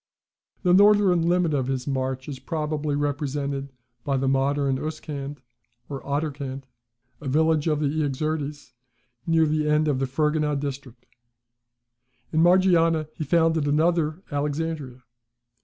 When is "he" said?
13.13-13.23